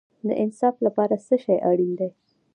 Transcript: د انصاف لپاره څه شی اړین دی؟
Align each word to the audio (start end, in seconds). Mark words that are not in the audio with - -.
د 0.27 0.29
انصاف 0.43 0.75
لپاره 0.85 1.15
څه 1.25 1.35
شی 1.43 1.57
اړین 1.69 1.91
دی؟ 1.99 2.09